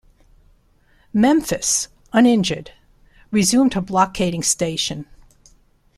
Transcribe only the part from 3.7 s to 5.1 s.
her blockading station.